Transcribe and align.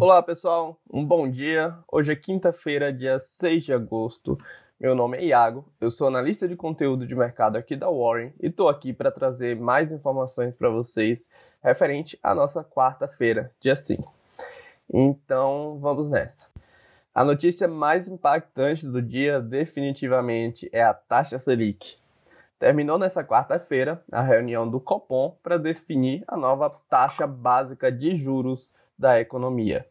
Olá 0.00 0.22
pessoal, 0.22 0.78
um 0.88 1.04
bom 1.04 1.28
dia. 1.28 1.76
Hoje 1.90 2.12
é 2.12 2.14
quinta-feira, 2.14 2.92
dia 2.92 3.18
6 3.18 3.64
de 3.64 3.72
agosto. 3.72 4.38
Meu 4.78 4.94
nome 4.94 5.18
é 5.18 5.24
Iago, 5.24 5.64
eu 5.80 5.90
sou 5.90 6.06
analista 6.06 6.46
de 6.46 6.54
conteúdo 6.54 7.04
de 7.04 7.16
mercado 7.16 7.56
aqui 7.56 7.74
da 7.74 7.90
Warren 7.90 8.32
e 8.40 8.46
estou 8.46 8.68
aqui 8.68 8.92
para 8.92 9.10
trazer 9.10 9.56
mais 9.56 9.90
informações 9.90 10.54
para 10.54 10.70
vocês 10.70 11.28
referente 11.60 12.16
à 12.22 12.32
nossa 12.32 12.62
quarta-feira, 12.62 13.50
dia 13.60 13.74
5. 13.74 14.14
Então 14.88 15.80
vamos 15.80 16.08
nessa. 16.08 16.48
A 17.12 17.24
notícia 17.24 17.66
mais 17.66 18.06
impactante 18.06 18.86
do 18.86 19.02
dia 19.02 19.40
definitivamente 19.40 20.70
é 20.72 20.80
a 20.80 20.94
taxa 20.94 21.40
Selic. 21.40 21.96
Terminou 22.56 22.98
nessa 22.98 23.24
quarta-feira 23.24 24.00
a 24.12 24.22
reunião 24.22 24.70
do 24.70 24.78
Copom 24.78 25.36
para 25.42 25.58
definir 25.58 26.22
a 26.28 26.36
nova 26.36 26.70
taxa 26.88 27.26
básica 27.26 27.90
de 27.90 28.16
juros 28.16 28.72
da 28.98 29.20
economia. 29.20 29.86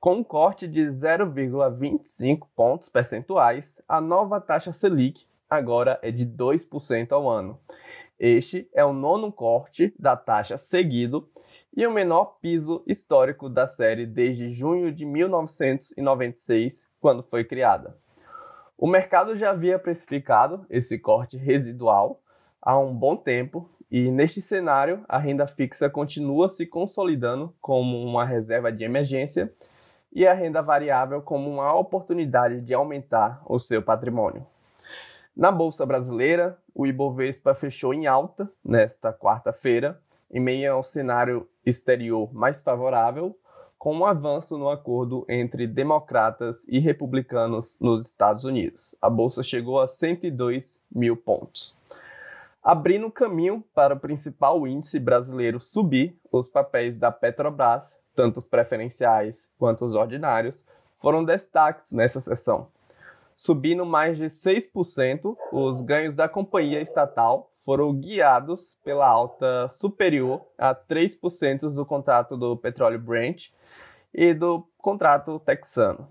Com 0.00 0.16
um 0.16 0.24
corte 0.24 0.68
de 0.68 0.82
0,25 0.82 2.46
pontos 2.54 2.88
percentuais, 2.88 3.82
a 3.88 4.00
nova 4.00 4.40
taxa 4.40 4.72
Selic 4.72 5.26
agora 5.50 5.98
é 6.02 6.12
de 6.12 6.24
2% 6.24 7.10
ao 7.10 7.28
ano. 7.28 7.58
Este 8.18 8.68
é 8.72 8.84
o 8.84 8.92
nono 8.92 9.32
corte 9.32 9.92
da 9.98 10.16
taxa 10.16 10.56
seguido 10.56 11.28
e 11.76 11.86
o 11.86 11.90
menor 11.90 12.38
piso 12.40 12.82
histórico 12.86 13.48
da 13.48 13.66
série 13.66 14.06
desde 14.06 14.50
junho 14.50 14.92
de 14.92 15.04
1996, 15.04 16.86
quando 17.00 17.22
foi 17.22 17.44
criada. 17.44 17.96
O 18.76 18.86
mercado 18.86 19.34
já 19.36 19.50
havia 19.50 19.78
precificado 19.78 20.64
esse 20.70 20.98
corte 20.98 21.36
residual 21.36 22.20
há 22.60 22.78
um 22.78 22.94
bom 22.94 23.16
tempo 23.16 23.68
e 23.90 24.10
neste 24.10 24.42
cenário 24.42 25.04
a 25.08 25.18
renda 25.18 25.46
fixa 25.46 25.88
continua 25.88 26.48
se 26.48 26.66
consolidando 26.66 27.54
como 27.60 28.02
uma 28.02 28.24
reserva 28.24 28.70
de 28.70 28.84
emergência 28.84 29.52
e 30.12 30.26
a 30.26 30.34
renda 30.34 30.62
variável 30.62 31.22
como 31.22 31.50
uma 31.50 31.74
oportunidade 31.74 32.60
de 32.60 32.74
aumentar 32.74 33.42
o 33.46 33.58
seu 33.58 33.82
patrimônio. 33.82 34.46
Na 35.36 35.52
bolsa 35.52 35.86
brasileira, 35.86 36.58
o 36.74 36.86
Ibovespa 36.86 37.54
fechou 37.54 37.94
em 37.94 38.06
alta 38.06 38.50
nesta 38.64 39.12
quarta-feira, 39.12 40.00
em 40.30 40.40
meio 40.40 40.72
ao 40.72 40.82
cenário 40.82 41.48
exterior 41.64 42.34
mais 42.34 42.62
favorável, 42.62 43.38
com 43.78 43.94
um 43.94 44.04
avanço 44.04 44.58
no 44.58 44.68
acordo 44.68 45.24
entre 45.28 45.66
democratas 45.66 46.66
e 46.68 46.80
republicanos 46.80 47.78
nos 47.80 48.04
Estados 48.04 48.42
Unidos. 48.42 48.96
A 49.00 49.08
bolsa 49.08 49.44
chegou 49.44 49.80
a 49.80 49.86
102 49.86 50.80
mil 50.90 51.16
pontos. 51.16 51.78
Abrindo 52.62 53.10
caminho 53.10 53.64
para 53.74 53.94
o 53.94 54.00
principal 54.00 54.66
índice 54.66 54.98
brasileiro 54.98 55.58
subir, 55.60 56.18
os 56.30 56.48
papéis 56.48 56.98
da 56.98 57.10
Petrobras 57.10 57.98
tanto 58.18 58.38
os 58.38 58.46
preferenciais 58.46 59.48
quanto 59.56 59.84
os 59.84 59.94
ordinários, 59.94 60.66
foram 60.96 61.24
destaques 61.24 61.92
nessa 61.92 62.20
sessão. 62.20 62.66
Subindo 63.36 63.86
mais 63.86 64.18
de 64.18 64.24
6%, 64.24 65.36
os 65.52 65.82
ganhos 65.82 66.16
da 66.16 66.28
companhia 66.28 66.82
estatal 66.82 67.52
foram 67.64 67.94
guiados 67.94 68.76
pela 68.82 69.06
alta 69.06 69.68
superior 69.68 70.44
a 70.58 70.74
3% 70.74 71.72
do 71.72 71.86
contrato 71.86 72.36
do 72.36 72.56
petróleo 72.56 72.98
Brent 72.98 73.50
e 74.12 74.34
do 74.34 74.66
contrato 74.78 75.38
texano. 75.38 76.08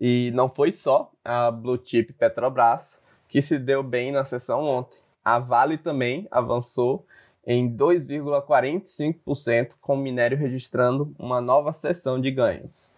E 0.00 0.32
não 0.32 0.48
foi 0.48 0.72
só 0.72 1.12
a 1.24 1.48
Blue 1.48 1.80
Chip 1.80 2.12
Petrobras 2.14 3.00
que 3.28 3.40
se 3.40 3.56
deu 3.56 3.84
bem 3.84 4.10
na 4.10 4.24
sessão 4.24 4.64
ontem. 4.64 4.98
A 5.28 5.38
Vale 5.38 5.76
também 5.76 6.26
avançou 6.30 7.04
em 7.46 7.70
2,45%, 7.70 9.74
com 9.78 9.92
o 9.92 9.98
minério 9.98 10.38
registrando 10.38 11.14
uma 11.18 11.38
nova 11.38 11.70
sessão 11.74 12.18
de 12.18 12.30
ganhos. 12.30 12.96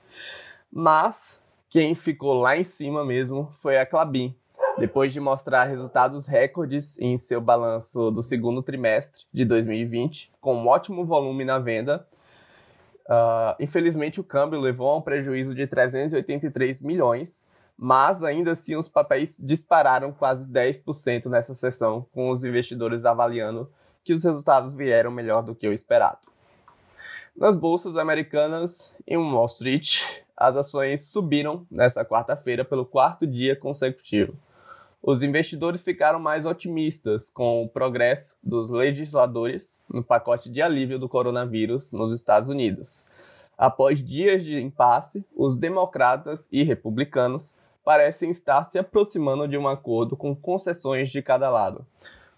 Mas 0.72 1.42
quem 1.68 1.92
ficou 1.92 2.34
lá 2.34 2.56
em 2.56 2.62
cima 2.62 3.04
mesmo 3.04 3.52
foi 3.58 3.78
a 3.78 3.86
Clabin, 3.86 4.32
depois 4.78 5.12
de 5.12 5.18
mostrar 5.18 5.64
resultados 5.64 6.28
recordes 6.28 6.96
em 7.00 7.18
seu 7.18 7.40
balanço 7.40 8.12
do 8.12 8.22
segundo 8.22 8.62
trimestre 8.62 9.24
de 9.32 9.44
2020, 9.44 10.30
com 10.40 10.54
um 10.54 10.68
ótimo 10.68 11.04
volume 11.04 11.44
na 11.44 11.58
venda. 11.58 12.06
Uh, 13.06 13.58
infelizmente, 13.58 14.20
o 14.20 14.24
câmbio 14.24 14.60
levou 14.60 14.88
a 14.88 14.98
um 14.98 15.02
prejuízo 15.02 15.52
de 15.52 15.66
383 15.66 16.80
milhões, 16.80 17.49
mas 17.82 18.22
ainda 18.22 18.52
assim 18.52 18.76
os 18.76 18.88
papéis 18.88 19.38
dispararam 19.42 20.12
quase 20.12 20.46
10% 20.46 21.30
nessa 21.30 21.54
sessão, 21.54 22.04
com 22.12 22.28
os 22.28 22.44
investidores 22.44 23.06
avaliando 23.06 23.72
que 24.04 24.12
os 24.12 24.22
resultados 24.22 24.74
vieram 24.74 25.10
melhor 25.10 25.42
do 25.42 25.54
que 25.54 25.66
o 25.66 25.72
esperado. 25.72 26.18
Nas 27.34 27.56
bolsas 27.56 27.96
americanas 27.96 28.94
em 29.06 29.16
Wall 29.16 29.46
Street, 29.46 30.02
as 30.36 30.56
ações 30.56 31.08
subiram 31.08 31.66
nesta 31.70 32.04
quarta-feira 32.04 32.66
pelo 32.66 32.84
quarto 32.84 33.26
dia 33.26 33.56
consecutivo. 33.56 34.34
Os 35.02 35.22
investidores 35.22 35.82
ficaram 35.82 36.20
mais 36.20 36.44
otimistas 36.44 37.30
com 37.30 37.62
o 37.62 37.68
progresso 37.68 38.36
dos 38.42 38.68
legisladores 38.68 39.80
no 39.88 40.04
pacote 40.04 40.50
de 40.50 40.60
alívio 40.60 40.98
do 40.98 41.08
coronavírus 41.08 41.92
nos 41.92 42.12
Estados 42.12 42.50
Unidos. 42.50 43.08
Após 43.56 44.04
dias 44.04 44.44
de 44.44 44.60
impasse, 44.60 45.24
os 45.34 45.56
democratas 45.56 46.46
e 46.52 46.62
republicanos 46.62 47.58
parecem 47.90 48.30
estar 48.30 48.70
se 48.70 48.78
aproximando 48.78 49.48
de 49.48 49.58
um 49.58 49.66
acordo 49.66 50.16
com 50.16 50.32
concessões 50.32 51.10
de 51.10 51.20
cada 51.20 51.50
lado. 51.50 51.84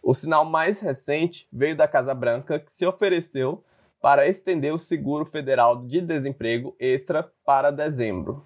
O 0.02 0.14
sinal 0.14 0.46
mais 0.46 0.80
recente 0.80 1.46
veio 1.52 1.76
da 1.76 1.86
Casa 1.86 2.14
Branca, 2.14 2.58
que 2.58 2.72
se 2.72 2.86
ofereceu 2.86 3.62
para 4.00 4.26
estender 4.26 4.72
o 4.72 4.78
seguro 4.78 5.26
federal 5.26 5.84
de 5.84 6.00
desemprego 6.00 6.74
extra 6.80 7.30
para 7.44 7.70
dezembro. 7.70 8.42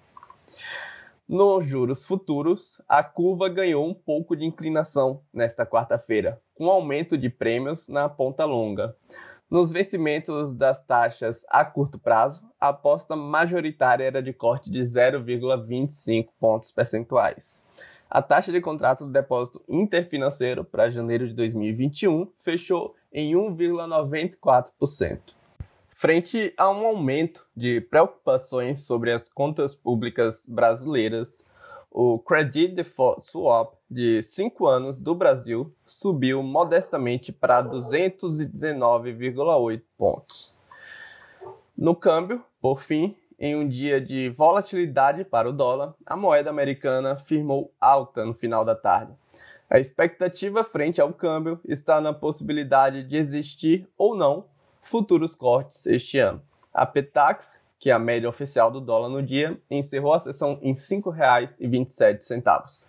Nos 1.25 1.65
juros 1.65 2.05
futuros, 2.05 2.81
a 2.89 3.01
curva 3.01 3.47
ganhou 3.47 3.87
um 3.87 3.93
pouco 3.93 4.35
de 4.35 4.43
inclinação 4.43 5.21
nesta 5.33 5.65
quarta-feira, 5.65 6.41
com 6.55 6.69
aumento 6.69 7.17
de 7.17 7.29
prêmios 7.29 7.87
na 7.87 8.09
ponta 8.09 8.43
longa. 8.43 8.93
Nos 9.49 9.71
vencimentos 9.71 10.53
das 10.53 10.83
taxas 10.83 11.45
a 11.47 11.63
curto 11.63 11.97
prazo, 11.97 12.43
a 12.59 12.67
aposta 12.67 13.15
majoritária 13.15 14.03
era 14.03 14.21
de 14.21 14.33
corte 14.33 14.69
de 14.69 14.81
0,25 14.81 16.27
pontos 16.37 16.69
percentuais. 16.69 17.65
A 18.09 18.21
taxa 18.21 18.51
de 18.51 18.59
contrato 18.59 19.05
do 19.05 19.11
depósito 19.11 19.63
interfinanceiro 19.69 20.65
para 20.65 20.89
janeiro 20.89 21.25
de 21.25 21.33
2021 21.33 22.29
fechou 22.41 22.93
em 23.11 23.35
1,94%. 23.35 25.19
Frente 25.95 26.53
a 26.57 26.69
um 26.69 26.85
aumento 26.85 27.47
de 27.55 27.79
preocupações 27.79 28.85
sobre 28.85 29.13
as 29.13 29.29
contas 29.29 29.73
públicas 29.73 30.45
brasileiras, 30.45 31.49
o 31.99 32.19
Credit 32.19 32.75
Default 32.75 33.25
Swap 33.25 33.73
de 33.89 34.21
5 34.21 34.67
anos 34.67 34.99
do 34.99 35.15
Brasil 35.15 35.73
subiu 35.83 36.43
modestamente 36.43 37.31
para 37.31 37.63
219,8 37.63 39.81
pontos. 39.97 40.59
No 41.75 41.95
câmbio, 41.95 42.43
por 42.61 42.79
fim, 42.79 43.15
em 43.39 43.55
um 43.55 43.67
dia 43.67 43.99
de 43.99 44.29
volatilidade 44.29 45.25
para 45.25 45.49
o 45.49 45.51
dólar, 45.51 45.95
a 46.05 46.15
moeda 46.15 46.51
americana 46.51 47.17
firmou 47.17 47.73
alta 47.81 48.23
no 48.23 48.35
final 48.35 48.63
da 48.63 48.75
tarde. 48.75 49.11
A 49.67 49.79
expectativa 49.79 50.63
frente 50.63 51.01
ao 51.01 51.11
câmbio 51.11 51.59
está 51.65 51.99
na 51.99 52.13
possibilidade 52.13 53.05
de 53.05 53.17
existir 53.17 53.89
ou 53.97 54.15
não 54.15 54.45
futuros 54.83 55.33
cortes 55.33 55.87
este 55.87 56.19
ano. 56.19 56.43
A 56.71 56.85
Petax, 56.85 57.65
que 57.79 57.89
é 57.89 57.93
a 57.93 57.99
média 57.99 58.29
oficial 58.29 58.71
do 58.71 58.81
dólar 58.81 59.09
no 59.09 59.21
dia, 59.21 59.59
encerrou 59.69 60.13
a 60.13 60.19
sessão 60.19 60.59
em 60.61 60.73
R$ 60.73 60.79
5,27, 60.79 62.83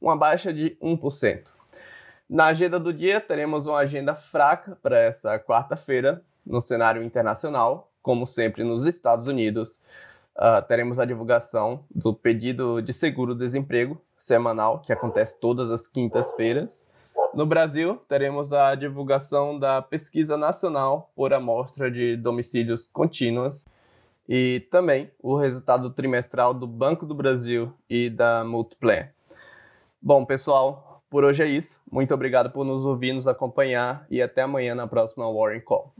uma 0.00 0.16
baixa 0.16 0.52
de 0.52 0.76
1%. 0.82 1.50
Na 2.28 2.46
agenda 2.46 2.78
do 2.78 2.92
dia, 2.92 3.20
teremos 3.20 3.66
uma 3.66 3.78
agenda 3.78 4.14
fraca 4.14 4.78
para 4.82 4.98
essa 4.98 5.38
quarta-feira 5.38 6.22
no 6.46 6.62
cenário 6.62 7.02
internacional, 7.02 7.90
como 8.00 8.26
sempre 8.26 8.64
nos 8.64 8.84
Estados 8.84 9.26
Unidos, 9.26 9.82
uh, 10.36 10.66
teremos 10.66 10.98
a 10.98 11.04
divulgação 11.04 11.84
do 11.94 12.14
pedido 12.14 12.80
de 12.80 12.92
seguro-desemprego 12.92 14.00
semanal, 14.16 14.80
que 14.80 14.92
acontece 14.92 15.38
todas 15.38 15.70
as 15.70 15.86
quintas-feiras. 15.86 16.90
No 17.34 17.46
Brasil, 17.46 17.96
teremos 18.08 18.52
a 18.52 18.74
divulgação 18.74 19.58
da 19.58 19.82
Pesquisa 19.82 20.36
Nacional 20.36 21.12
por 21.14 21.32
Amostra 21.32 21.90
de 21.90 22.16
Domicílios 22.16 22.86
Contínuas 22.86 23.64
e 24.32 24.60
também 24.70 25.10
o 25.20 25.36
resultado 25.36 25.90
trimestral 25.90 26.54
do 26.54 26.64
Banco 26.64 27.04
do 27.04 27.16
Brasil 27.16 27.72
e 27.90 28.08
da 28.08 28.44
Multiplan. 28.44 29.08
Bom, 30.00 30.24
pessoal, 30.24 31.02
por 31.10 31.24
hoje 31.24 31.42
é 31.42 31.48
isso. 31.48 31.80
Muito 31.90 32.14
obrigado 32.14 32.48
por 32.52 32.64
nos 32.64 32.86
ouvir, 32.86 33.12
nos 33.12 33.26
acompanhar 33.26 34.06
e 34.08 34.22
até 34.22 34.42
amanhã 34.42 34.72
na 34.72 34.86
próxima 34.86 35.28
Warren 35.28 35.60
Call. 35.60 35.92